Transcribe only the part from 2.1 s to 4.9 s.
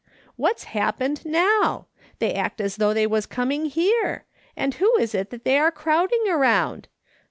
They act as though they was coming here; and